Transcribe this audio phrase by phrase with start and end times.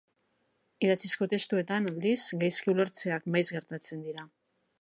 [0.85, 4.31] Idatzizko testuetan, aldiz, gaizki-ulertzeak maiz gertatzen dira.